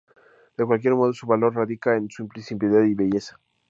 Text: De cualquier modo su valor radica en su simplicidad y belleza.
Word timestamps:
De 0.57 0.65
cualquier 0.65 0.95
modo 0.95 1.13
su 1.13 1.27
valor 1.27 1.53
radica 1.53 1.95
en 1.95 2.09
su 2.09 2.23
simplicidad 2.23 2.81
y 2.85 2.95
belleza. 2.95 3.39